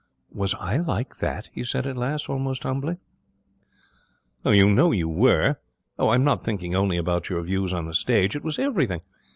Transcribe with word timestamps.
'Was 0.31 0.55
I 0.55 0.77
like 0.77 1.17
that?' 1.17 1.51
he 1.53 1.63
said 1.63 1.85
at 1.85 1.95
last, 1.95 2.27
almost 2.27 2.63
humbly. 2.63 2.97
'You 4.43 4.67
know 4.73 4.91
you 4.91 5.07
were. 5.07 5.57
Oh, 5.99 6.09
I'm 6.09 6.23
not 6.23 6.43
thinking 6.43 6.73
only 6.73 6.97
about 6.97 7.29
your 7.29 7.43
views 7.43 7.71
on 7.71 7.85
the 7.85 7.93
stage! 7.93 8.35
It 8.35 8.43
was 8.43 8.57
everything. 8.57 9.01